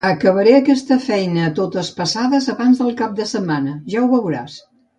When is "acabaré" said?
0.09-0.53